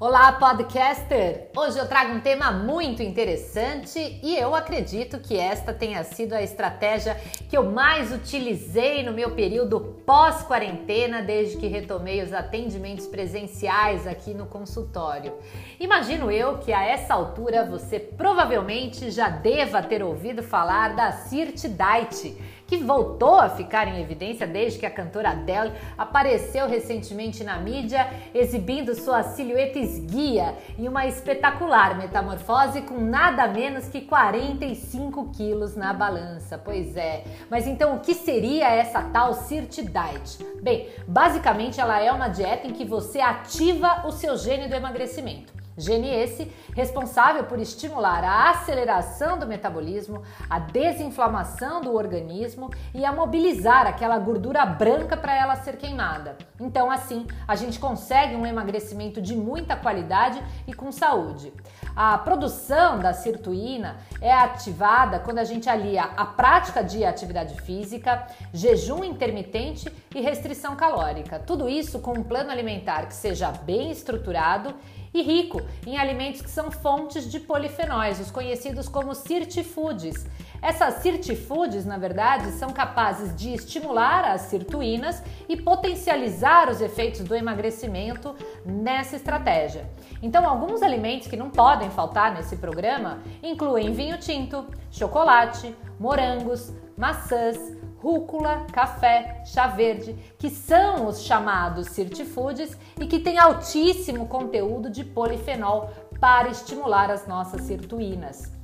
Olá, 0.00 0.30
podcaster! 0.30 1.50
Hoje 1.56 1.76
eu 1.76 1.88
trago 1.88 2.12
um 2.12 2.20
tema 2.20 2.52
muito 2.52 3.02
interessante 3.02 3.98
e 4.22 4.36
eu 4.36 4.54
acredito 4.54 5.18
que 5.18 5.36
esta 5.36 5.74
tenha 5.74 6.04
sido 6.04 6.34
a 6.34 6.40
estratégia 6.40 7.16
que 7.50 7.58
eu 7.58 7.72
mais 7.72 8.12
utilizei 8.12 9.02
no 9.02 9.12
meu 9.12 9.32
período 9.32 9.80
pós-quarentena, 10.06 11.20
desde 11.20 11.56
que 11.56 11.66
retomei 11.66 12.22
os 12.22 12.32
atendimentos 12.32 13.08
presenciais 13.08 14.06
aqui 14.06 14.34
no 14.34 14.46
consultório. 14.46 15.34
Imagino 15.80 16.30
eu 16.30 16.58
que 16.58 16.72
a 16.72 16.84
essa 16.84 17.14
altura 17.14 17.64
você 17.64 17.98
provavelmente 17.98 19.10
já 19.10 19.28
deva 19.28 19.82
ter 19.82 20.00
ouvido 20.00 20.44
falar 20.44 20.94
da 20.94 21.10
Sirt 21.10 21.62
Diet 21.62 22.38
que 22.68 22.76
voltou 22.76 23.40
a 23.40 23.48
ficar 23.48 23.88
em 23.88 24.00
evidência 24.00 24.46
desde 24.46 24.78
que 24.78 24.84
a 24.84 24.90
cantora 24.90 25.30
Adele 25.30 25.72
apareceu 25.96 26.68
recentemente 26.68 27.42
na 27.42 27.56
mídia 27.56 28.06
exibindo 28.34 28.94
sua 28.94 29.22
silhueta 29.22 29.78
esguia 29.78 30.54
em 30.78 30.86
uma 30.86 31.06
espetacular 31.06 31.96
metamorfose 31.96 32.82
com 32.82 33.00
nada 33.00 33.48
menos 33.48 33.88
que 33.88 34.02
45 34.02 35.30
quilos 35.30 35.74
na 35.74 35.94
balança. 35.94 36.58
Pois 36.58 36.94
é, 36.94 37.24
mas 37.50 37.66
então 37.66 37.96
o 37.96 38.00
que 38.00 38.14
seria 38.14 38.68
essa 38.68 39.00
tal 39.00 39.32
Sirt 39.32 39.76
Diet? 39.76 40.44
Bem, 40.62 40.90
basicamente 41.06 41.80
ela 41.80 41.98
é 41.98 42.12
uma 42.12 42.28
dieta 42.28 42.66
em 42.66 42.72
que 42.72 42.84
você 42.84 43.18
ativa 43.20 44.06
o 44.06 44.12
seu 44.12 44.36
gene 44.36 44.68
do 44.68 44.74
emagrecimento. 44.74 45.57
Gene 45.78 46.08
esse 46.08 46.52
responsável 46.74 47.44
por 47.44 47.58
estimular 47.58 48.24
a 48.24 48.50
aceleração 48.50 49.38
do 49.38 49.46
metabolismo, 49.46 50.22
a 50.50 50.58
desinflamação 50.58 51.80
do 51.80 51.94
organismo 51.94 52.70
e 52.92 53.04
a 53.04 53.12
mobilizar 53.12 53.86
aquela 53.86 54.18
gordura 54.18 54.66
branca 54.66 55.16
para 55.16 55.34
ela 55.34 55.56
ser 55.56 55.76
queimada. 55.76 56.36
Então, 56.60 56.90
assim, 56.90 57.26
a 57.46 57.54
gente 57.54 57.78
consegue 57.78 58.34
um 58.34 58.44
emagrecimento 58.44 59.22
de 59.22 59.36
muita 59.36 59.76
qualidade 59.76 60.42
e 60.66 60.74
com 60.74 60.90
saúde. 60.90 61.52
A 62.00 62.16
produção 62.16 63.00
da 63.00 63.12
sirtuína 63.12 63.96
é 64.20 64.32
ativada 64.32 65.18
quando 65.18 65.38
a 65.38 65.44
gente 65.44 65.68
alia 65.68 66.04
a 66.16 66.24
prática 66.24 66.80
de 66.80 67.04
atividade 67.04 67.60
física, 67.62 68.24
jejum 68.54 69.02
intermitente 69.02 69.92
e 70.14 70.20
restrição 70.20 70.76
calórica. 70.76 71.40
Tudo 71.40 71.68
isso 71.68 71.98
com 71.98 72.12
um 72.12 72.22
plano 72.22 72.52
alimentar 72.52 73.06
que 73.06 73.14
seja 73.14 73.50
bem 73.50 73.90
estruturado 73.90 74.72
e 75.12 75.22
rico 75.22 75.60
em 75.84 75.98
alimentos 75.98 76.40
que 76.40 76.50
são 76.50 76.70
fontes 76.70 77.28
de 77.28 77.40
polifenóis, 77.40 78.20
os 78.20 78.30
conhecidos 78.30 78.88
como 78.88 79.12
sirtifoods. 79.12 80.24
Essas 80.62 81.02
sirtifoods, 81.02 81.84
na 81.84 81.98
verdade, 81.98 82.52
são 82.52 82.70
capazes 82.70 83.34
de 83.34 83.54
estimular 83.54 84.24
as 84.24 84.42
sirtuínas 84.42 85.22
e 85.48 85.56
potencializar 85.56 86.68
os 86.68 86.80
efeitos 86.80 87.20
do 87.22 87.34
emagrecimento 87.34 88.36
nessa 88.68 89.16
estratégia. 89.16 89.88
Então, 90.22 90.46
alguns 90.46 90.82
alimentos 90.82 91.26
que 91.26 91.36
não 91.36 91.48
podem 91.48 91.90
faltar 91.90 92.34
nesse 92.34 92.56
programa 92.56 93.20
incluem 93.42 93.92
vinho 93.92 94.18
tinto, 94.18 94.66
chocolate, 94.90 95.74
morangos, 95.98 96.72
maçãs, 96.96 97.56
rúcula, 97.98 98.66
café, 98.72 99.42
chá 99.46 99.66
verde, 99.66 100.14
que 100.38 100.50
são 100.50 101.06
os 101.06 101.22
chamados 101.22 101.88
sirtifoods 101.88 102.76
e 103.00 103.06
que 103.06 103.18
têm 103.18 103.38
altíssimo 103.38 104.26
conteúdo 104.26 104.90
de 104.90 105.02
polifenol 105.02 105.90
para 106.20 106.48
estimular 106.48 107.10
as 107.10 107.26
nossas 107.26 107.62
sirtuínas. 107.62 108.57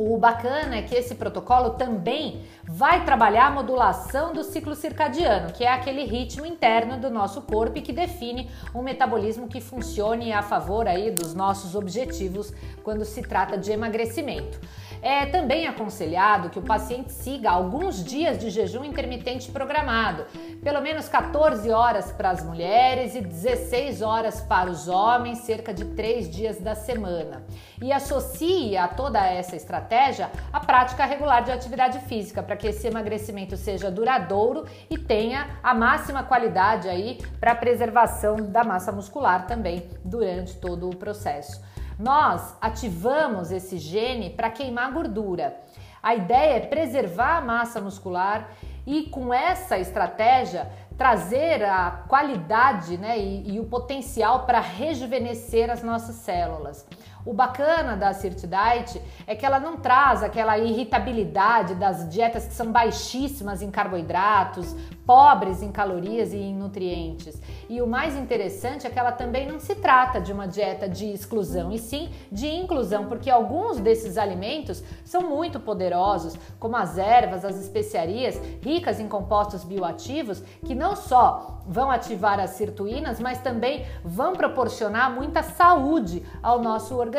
O 0.00 0.16
bacana 0.16 0.76
é 0.76 0.82
que 0.82 0.94
esse 0.94 1.16
protocolo 1.16 1.70
também 1.70 2.42
vai 2.62 3.04
trabalhar 3.04 3.48
a 3.48 3.50
modulação 3.50 4.32
do 4.32 4.44
ciclo 4.44 4.76
circadiano, 4.76 5.52
que 5.52 5.64
é 5.64 5.72
aquele 5.72 6.04
ritmo 6.04 6.46
interno 6.46 7.00
do 7.00 7.10
nosso 7.10 7.42
corpo 7.42 7.78
e 7.78 7.82
que 7.82 7.92
define 7.92 8.48
um 8.72 8.80
metabolismo 8.80 9.48
que 9.48 9.60
funcione 9.60 10.32
a 10.32 10.40
favor 10.40 10.86
aí 10.86 11.10
dos 11.10 11.34
nossos 11.34 11.74
objetivos 11.74 12.52
quando 12.84 13.04
se 13.04 13.22
trata 13.22 13.58
de 13.58 13.72
emagrecimento. 13.72 14.60
É 15.00 15.26
também 15.26 15.66
aconselhado 15.66 16.50
que 16.50 16.58
o 16.58 16.62
paciente 16.62 17.12
siga 17.12 17.50
alguns 17.50 18.02
dias 18.02 18.38
de 18.38 18.50
jejum 18.50 18.84
intermitente 18.84 19.50
programado, 19.50 20.26
pelo 20.62 20.80
menos 20.80 21.08
14 21.08 21.70
horas 21.70 22.10
para 22.10 22.30
as 22.30 22.42
mulheres 22.42 23.14
e 23.14 23.20
16 23.20 24.02
horas 24.02 24.40
para 24.40 24.70
os 24.70 24.88
homens, 24.88 25.38
cerca 25.38 25.72
de 25.72 25.84
3 25.84 26.28
dias 26.30 26.58
da 26.58 26.74
semana. 26.74 27.44
E 27.80 27.92
associe 27.92 28.76
a 28.76 28.88
toda 28.88 29.24
essa 29.24 29.54
estratégia 29.54 30.30
a 30.52 30.60
prática 30.60 31.04
regular 31.04 31.44
de 31.44 31.52
atividade 31.52 32.00
física, 32.00 32.42
para 32.42 32.56
que 32.56 32.66
esse 32.66 32.86
emagrecimento 32.86 33.56
seja 33.56 33.90
duradouro 33.90 34.66
e 34.90 34.98
tenha 34.98 35.58
a 35.62 35.74
máxima 35.74 36.22
qualidade 36.22 36.88
aí 36.88 37.18
para 37.38 37.52
a 37.52 37.56
preservação 37.56 38.36
da 38.36 38.64
massa 38.64 38.90
muscular 38.90 39.46
também 39.46 39.88
durante 40.04 40.56
todo 40.56 40.88
o 40.88 40.96
processo. 40.96 41.62
Nós 41.98 42.56
ativamos 42.60 43.50
esse 43.50 43.76
gene 43.76 44.30
para 44.30 44.50
queimar 44.50 44.92
gordura. 44.92 45.60
A 46.00 46.14
ideia 46.14 46.58
é 46.58 46.60
preservar 46.60 47.38
a 47.38 47.40
massa 47.40 47.80
muscular 47.80 48.50
e 48.86 49.04
com 49.04 49.34
essa 49.34 49.78
estratégia 49.78 50.70
trazer 50.96 51.64
a 51.64 52.04
qualidade 52.08 52.96
né, 52.96 53.18
e, 53.18 53.54
e 53.54 53.60
o 53.60 53.64
potencial 53.64 54.46
para 54.46 54.60
rejuvenescer 54.60 55.70
as 55.70 55.82
nossas 55.82 56.16
células. 56.16 56.86
O 57.28 57.34
bacana 57.34 57.94
da 57.94 58.14
Sirt 58.14 58.46
Diet 58.46 59.02
é 59.26 59.36
que 59.36 59.44
ela 59.44 59.60
não 59.60 59.76
traz 59.76 60.22
aquela 60.22 60.56
irritabilidade 60.56 61.74
das 61.74 62.08
dietas 62.08 62.46
que 62.46 62.54
são 62.54 62.72
baixíssimas 62.72 63.60
em 63.60 63.70
carboidratos, 63.70 64.74
pobres 65.04 65.62
em 65.62 65.70
calorias 65.70 66.32
e 66.32 66.38
em 66.38 66.54
nutrientes. 66.54 67.38
E 67.68 67.82
o 67.82 67.86
mais 67.86 68.16
interessante 68.16 68.86
é 68.86 68.90
que 68.90 68.98
ela 68.98 69.12
também 69.12 69.46
não 69.46 69.60
se 69.60 69.74
trata 69.74 70.22
de 70.22 70.32
uma 70.32 70.48
dieta 70.48 70.88
de 70.88 71.04
exclusão, 71.12 71.70
e 71.70 71.78
sim 71.78 72.08
de 72.32 72.46
inclusão, 72.46 73.04
porque 73.04 73.28
alguns 73.28 73.78
desses 73.78 74.16
alimentos 74.16 74.82
são 75.04 75.20
muito 75.28 75.60
poderosos, 75.60 76.34
como 76.58 76.78
as 76.78 76.96
ervas, 76.96 77.44
as 77.44 77.60
especiarias, 77.60 78.40
ricas 78.62 78.98
em 79.00 79.06
compostos 79.06 79.64
bioativos, 79.64 80.42
que 80.64 80.74
não 80.74 80.96
só 80.96 81.60
vão 81.66 81.90
ativar 81.90 82.40
as 82.40 82.50
sirtuínas, 82.50 83.20
mas 83.20 83.38
também 83.42 83.84
vão 84.02 84.32
proporcionar 84.32 85.10
muita 85.10 85.42
saúde 85.42 86.24
ao 86.42 86.62
nosso 86.62 86.96
organismo. 86.96 87.17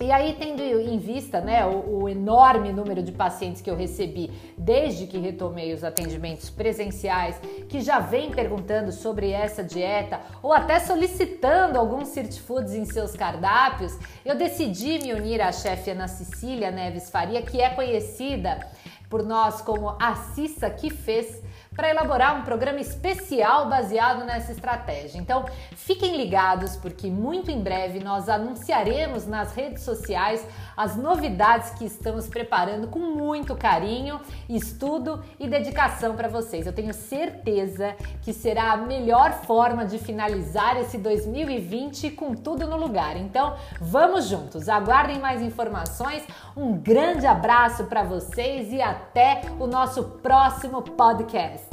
E 0.00 0.10
aí, 0.10 0.36
tendo 0.38 0.60
em 0.60 0.98
vista 0.98 1.40
né, 1.40 1.64
o, 1.64 2.02
o, 2.02 2.08
enorme 2.08 2.72
número 2.72 3.02
de 3.02 3.12
pacientes 3.12 3.62
que 3.62 3.70
eu 3.70 3.76
recebi 3.76 4.30
desde 4.58 5.06
que 5.06 5.16
retomei 5.18 5.72
os 5.72 5.84
atendimentos 5.84 6.50
presenciais, 6.50 7.40
que 7.68 7.80
já 7.80 8.00
vem 8.00 8.30
perguntando 8.30 8.90
sobre 8.90 9.30
essa 9.30 9.62
dieta 9.62 10.20
ou 10.42 10.52
até 10.52 10.80
solicitando 10.80 11.78
alguns 11.78 12.08
Cert 12.08 12.38
Foods 12.40 12.74
em 12.74 12.84
seus 12.84 13.12
cardápios, 13.12 13.96
eu 14.24 14.36
decidi 14.36 14.98
me 14.98 15.14
unir 15.14 15.40
à 15.40 15.52
chefe 15.52 15.92
Ana 15.92 16.08
Cecília 16.08 16.72
Neves 16.72 17.08
Faria, 17.08 17.40
que 17.40 17.60
é 17.60 17.70
conhecida 17.70 18.60
por 19.08 19.22
nós 19.22 19.62
como 19.62 19.96
a 20.00 20.16
Cissa 20.34 20.68
que 20.68 20.90
fez 20.90 21.40
para 21.74 21.90
elaborar 21.90 22.38
um 22.38 22.42
programa 22.42 22.80
especial 22.80 23.68
baseado 23.68 24.24
nessa 24.24 24.52
estratégia. 24.52 25.18
Então, 25.18 25.44
fiquem 25.74 26.16
ligados 26.16 26.76
porque 26.76 27.08
muito 27.10 27.50
em 27.50 27.60
breve 27.60 28.00
nós 28.00 28.28
anunciaremos 28.28 29.26
nas 29.26 29.54
redes 29.54 29.82
sociais 29.82 30.46
as 30.76 30.96
novidades 30.96 31.70
que 31.70 31.84
estamos 31.84 32.28
preparando 32.28 32.88
com 32.88 32.98
muito 32.98 33.54
carinho, 33.54 34.20
estudo 34.48 35.22
e 35.38 35.48
dedicação 35.48 36.14
para 36.14 36.28
vocês. 36.28 36.66
Eu 36.66 36.72
tenho 36.72 36.92
certeza 36.92 37.94
que 38.22 38.32
será 38.32 38.72
a 38.72 38.76
melhor 38.76 39.32
forma 39.32 39.84
de 39.84 39.98
finalizar 39.98 40.76
esse 40.78 40.98
2020 40.98 42.10
com 42.10 42.34
tudo 42.34 42.66
no 42.66 42.76
lugar. 42.76 43.16
Então, 43.16 43.56
vamos 43.80 44.26
juntos. 44.26 44.68
Aguardem 44.68 45.18
mais 45.18 45.42
informações. 45.42 46.22
Um 46.56 46.76
grande 46.76 47.26
abraço 47.26 47.84
para 47.84 48.02
vocês 48.02 48.72
e 48.72 48.80
até 48.80 49.42
o 49.58 49.66
nosso 49.66 50.04
próximo 50.22 50.82
podcast. 50.82 51.63